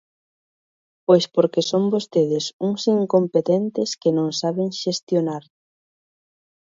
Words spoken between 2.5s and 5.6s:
uns incompetentes que non saben xestionar.